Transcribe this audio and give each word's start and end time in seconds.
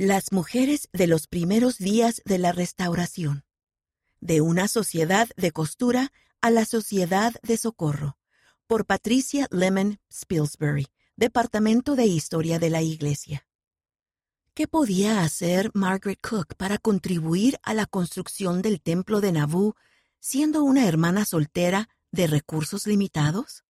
Las 0.00 0.30
mujeres 0.30 0.88
de 0.92 1.08
los 1.08 1.26
primeros 1.26 1.78
días 1.78 2.22
de 2.24 2.38
la 2.38 2.52
restauración. 2.52 3.42
De 4.20 4.40
una 4.40 4.68
sociedad 4.68 5.28
de 5.36 5.50
costura 5.50 6.12
a 6.40 6.52
la 6.52 6.64
sociedad 6.66 7.34
de 7.42 7.56
socorro. 7.56 8.16
Por 8.68 8.86
Patricia 8.86 9.48
Lemon 9.50 9.98
Spilsbury, 10.08 10.86
Departamento 11.16 11.96
de 11.96 12.06
Historia 12.06 12.60
de 12.60 12.70
la 12.70 12.80
Iglesia. 12.80 13.44
¿Qué 14.54 14.68
podía 14.68 15.24
hacer 15.24 15.72
Margaret 15.74 16.20
Cook 16.20 16.54
para 16.54 16.78
contribuir 16.78 17.58
a 17.64 17.74
la 17.74 17.86
construcción 17.86 18.62
del 18.62 18.80
templo 18.80 19.20
de 19.20 19.32
Nauvoo, 19.32 19.74
siendo 20.20 20.62
una 20.62 20.86
hermana 20.86 21.24
soltera 21.24 21.88
de 22.12 22.28
recursos 22.28 22.86
limitados? 22.86 23.64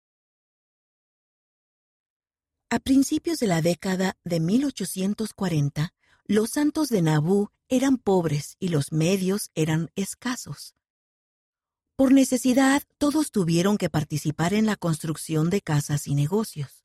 A 2.68 2.80
principios 2.80 3.38
de 3.38 3.46
la 3.46 3.62
década 3.62 4.18
de 4.24 4.40
1840, 4.40 5.94
los 6.28 6.50
santos 6.50 6.88
de 6.88 7.02
Nabú 7.02 7.50
eran 7.68 7.98
pobres 7.98 8.56
y 8.58 8.68
los 8.68 8.92
medios 8.92 9.50
eran 9.54 9.90
escasos. 9.94 10.74
Por 11.94 12.12
necesidad, 12.12 12.82
todos 12.98 13.30
tuvieron 13.30 13.78
que 13.78 13.88
participar 13.88 14.52
en 14.52 14.66
la 14.66 14.76
construcción 14.76 15.50
de 15.50 15.62
casas 15.62 16.06
y 16.06 16.14
negocios. 16.14 16.84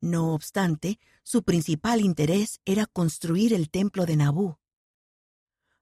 No 0.00 0.34
obstante, 0.34 0.98
su 1.22 1.44
principal 1.44 2.00
interés 2.00 2.60
era 2.64 2.86
construir 2.86 3.54
el 3.54 3.70
templo 3.70 4.06
de 4.06 4.16
Nabú. 4.16 4.58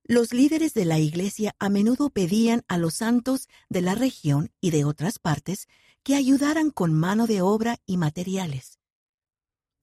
Los 0.04 0.32
líderes 0.32 0.74
de 0.74 0.84
la 0.84 0.98
iglesia 0.98 1.54
a 1.58 1.68
menudo 1.68 2.10
pedían 2.10 2.62
a 2.68 2.76
los 2.76 2.94
santos 2.94 3.48
de 3.68 3.80
la 3.80 3.94
región 3.94 4.52
y 4.60 4.70
de 4.70 4.84
otras 4.84 5.18
partes 5.18 5.66
que 6.02 6.14
ayudaran 6.14 6.70
con 6.70 6.92
mano 6.92 7.26
de 7.26 7.40
obra 7.40 7.78
y 7.86 7.96
materiales. 7.96 8.78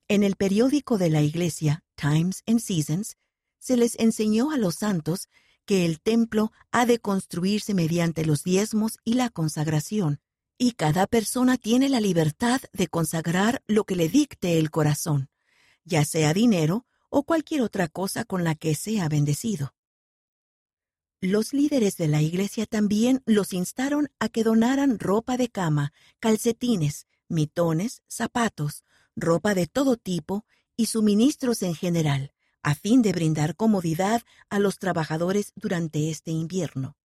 En 0.08 0.24
el 0.24 0.36
periódico 0.36 0.98
de 0.98 1.10
la 1.10 1.22
iglesia, 1.22 1.84
Times 2.00 2.44
and 2.48 2.60
Seasons, 2.60 3.18
se 3.58 3.76
les 3.76 4.00
enseñó 4.00 4.52
a 4.52 4.58
los 4.58 4.76
santos 4.76 5.28
que 5.66 5.86
el 5.86 6.00
templo 6.00 6.52
ha 6.72 6.86
de 6.86 7.00
construirse 7.00 7.74
mediante 7.74 8.26
los 8.26 8.44
diezmos 8.44 8.98
y 9.04 9.16
la 9.16 9.30
consagración, 9.30 10.22
y 10.58 10.72
cada 10.72 11.08
persona 11.08 11.58
tiene 11.58 11.90
la 11.90 12.00
libertad 12.00 12.62
de 12.74 12.88
consagrar 12.88 13.62
lo 13.68 13.84
que 13.84 13.96
le 13.96 14.08
dicte 14.08 14.58
el 14.58 14.72
corazón, 14.72 15.30
ya 15.84 16.06
sea 16.06 16.34
dinero 16.34 16.86
o 17.10 17.24
cualquier 17.24 17.62
otra 17.62 17.88
cosa 17.88 18.24
con 18.24 18.44
la 18.44 18.56
que 18.56 18.76
sea 18.76 19.10
bendecido. 19.10 19.74
Los 21.22 21.54
líderes 21.54 21.98
de 21.98 22.08
la 22.08 22.22
iglesia 22.22 22.66
también 22.66 23.22
los 23.26 23.52
instaron 23.52 24.10
a 24.20 24.30
que 24.30 24.44
donaran 24.46 25.00
ropa 25.00 25.36
de 25.36 25.50
cama, 25.50 25.92
calcetines, 26.20 27.08
mitones, 27.28 28.04
zapatos, 28.08 28.86
ropa 29.18 29.54
de 29.54 29.68
todo 29.68 29.98
tipo 29.98 30.46
y 30.80 30.86
suministros 30.86 31.62
en 31.62 31.76
general, 31.76 32.32
a 32.64 32.74
fin 32.74 33.02
de 33.02 33.12
brindar 33.12 33.58
comodidad 33.58 34.22
a 34.50 34.60
los 34.60 34.80
trabajadores 34.80 35.52
durante 35.58 36.10
este 36.10 36.32
invierno. 36.32 36.96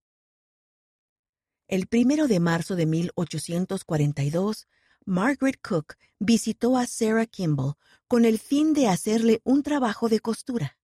El 1.66 1.88
primero 1.88 2.28
de 2.28 2.38
marzo 2.38 2.76
de 2.76 2.86
1842, 2.86 4.68
Margaret 5.06 5.58
Cook 5.60 5.96
visitó 6.20 6.76
a 6.76 6.86
Sarah 6.86 7.26
Kimball 7.26 7.74
con 8.06 8.24
el 8.24 8.38
fin 8.38 8.74
de 8.74 8.86
hacerle 8.86 9.40
un 9.42 9.64
trabajo 9.64 10.08
de 10.08 10.20
costura. 10.20 10.78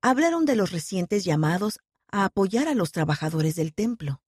Hablaron 0.00 0.44
de 0.44 0.56
los 0.56 0.72
recientes 0.72 1.22
llamados 1.22 1.78
a 2.10 2.24
apoyar 2.24 2.66
a 2.66 2.74
los 2.74 2.90
trabajadores 2.90 3.54
del 3.54 3.72
templo. 3.72 4.20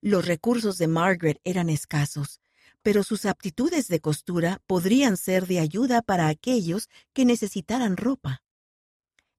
Los 0.00 0.24
recursos 0.24 0.78
de 0.78 0.88
Margaret 0.88 1.42
eran 1.44 1.68
escasos, 1.68 2.40
pero 2.82 3.02
sus 3.02 3.26
aptitudes 3.26 3.88
de 3.88 4.00
costura 4.00 4.60
podrían 4.66 5.16
ser 5.16 5.46
de 5.46 5.60
ayuda 5.60 6.02
para 6.02 6.28
aquellos 6.28 6.88
que 7.12 7.24
necesitaran 7.24 7.96
ropa. 7.96 8.42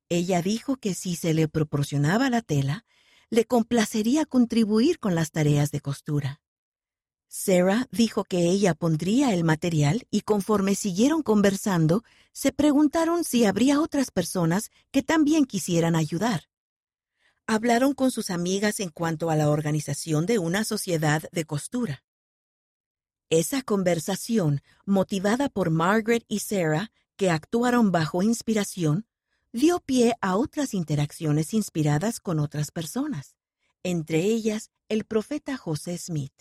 Ella 0.10 0.42
dijo 0.42 0.76
que 0.76 0.94
si 0.94 1.16
se 1.16 1.34
le 1.34 1.48
proporcionaba 1.48 2.30
la 2.30 2.42
tela, 2.42 2.86
le 3.30 3.46
complacería 3.46 4.26
contribuir 4.26 5.00
con 5.00 5.16
las 5.16 5.32
tareas 5.32 5.72
de 5.72 5.80
costura. 5.80 6.42
Sarah 7.30 7.88
dijo 7.92 8.26
que 8.26 8.50
ella 8.50 8.74
pondría 8.74 9.34
el 9.34 9.46
material 9.46 10.06
y 10.12 10.22
conforme 10.22 10.76
siguieron 10.76 11.24
conversando, 11.24 12.04
se 12.34 12.52
preguntaron 12.52 13.24
si 13.24 13.46
habría 13.46 13.80
otras 13.80 14.12
personas 14.12 14.70
que 14.92 15.02
también 15.02 15.46
quisieran 15.46 15.96
ayudar. 15.96 16.50
Hablaron 17.48 17.94
con 17.94 18.12
sus 18.12 18.32
amigas 18.32 18.82
en 18.82 18.90
cuanto 18.90 19.30
a 19.30 19.38
la 19.38 19.50
organización 19.50 20.26
de 20.26 20.40
una 20.40 20.66
sociedad 20.66 21.24
de 21.32 21.46
costura. 21.46 22.04
Esa 23.32 23.62
conversación, 23.62 24.62
motivada 24.86 25.48
por 25.48 25.70
Margaret 25.70 26.26
y 26.28 26.40
Sarah, 26.40 26.92
que 27.16 27.30
actuaron 27.30 27.90
bajo 27.94 28.24
inspiración, 28.24 29.08
dio 29.54 29.80
pie 29.80 30.16
a 30.20 30.36
otras 30.36 30.74
interacciones 30.74 31.54
inspiradas 31.54 32.20
con 32.20 32.40
otras 32.40 32.72
personas, 32.72 33.38
entre 33.84 34.20
ellas 34.20 34.70
el 34.90 35.06
profeta 35.06 35.56
José 35.56 35.98
Smith. 35.98 36.34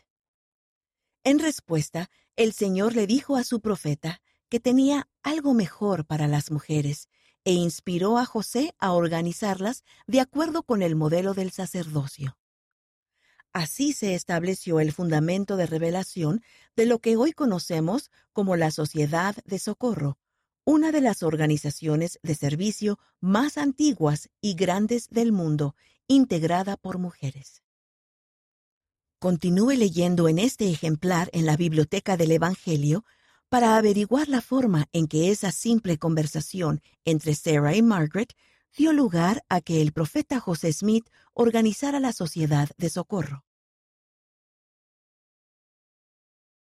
En 1.23 1.39
respuesta, 1.39 2.11
el 2.35 2.53
Señor 2.53 2.97
le 2.97 3.07
dijo 3.07 3.37
a 3.37 3.45
su 3.45 3.61
profeta 3.61 4.21
que 4.49 4.59
tenía 4.59 5.09
algo 5.23 5.55
mejor 5.55 6.07
para 6.07 6.27
las 6.27 6.51
mujeres 6.51 7.09
e 7.45 7.53
inspiró 7.53 8.19
a 8.19 8.27
José 8.27 8.75
a 8.81 8.95
organizarlas 8.95 9.85
de 10.09 10.19
acuerdo 10.19 10.65
con 10.65 10.83
el 10.83 10.97
modelo 10.97 11.35
del 11.35 11.53
sacerdocio. 11.53 12.40
Así 13.53 13.93
se 13.93 14.15
estableció 14.15 14.79
el 14.79 14.93
fundamento 14.93 15.57
de 15.57 15.67
revelación 15.67 16.43
de 16.77 16.87
lo 16.87 17.01
que 17.01 17.17
hoy 17.17 17.33
conocemos 17.33 18.11
como 18.33 18.55
la 18.57 18.71
Sociedad 18.71 19.37
de 19.45 19.59
Socorro, 19.59 20.19
una 20.65 20.93
de 20.93 21.01
las 21.01 21.23
organizaciones 21.25 22.21
de 22.23 22.37
servicio 22.37 22.99
más 23.21 23.59
antiguas 23.59 24.31
y 24.41 24.55
grandes 24.55 25.09
del 25.09 25.33
mundo, 25.33 25.75
integrada 26.07 26.77
por 26.77 26.99
mujeres. 26.99 27.63
Continúe 29.19 29.73
leyendo 29.73 30.29
en 30.29 30.39
este 30.39 30.71
ejemplar 30.71 31.29
en 31.33 31.45
la 31.45 31.57
Biblioteca 31.57 32.17
del 32.17 32.31
Evangelio 32.33 33.05
para 33.49 33.77
averiguar 33.77 34.29
la 34.29 34.41
forma 34.41 34.89
en 34.93 35.09
que 35.09 35.31
esa 35.31 35.51
simple 35.51 35.99
conversación 35.99 36.83
entre 37.05 37.35
Sarah 37.35 37.75
y 37.75 37.83
Margaret 37.83 38.33
dio 38.77 38.93
lugar 38.93 39.43
a 39.49 39.61
que 39.61 39.83
el 39.83 39.93
profeta 39.93 40.41
José 40.41 40.73
Smith 40.73 41.07
organizara 41.35 42.01
la 42.01 42.13
Sociedad 42.13 42.69
de 42.79 42.91
Socorro. 42.91 43.45